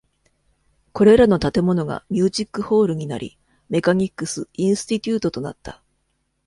[0.93, 3.37] これらの建物がミュージック・ホールになり、
[3.69, 5.83] メカニックス・インスティテュートとなった。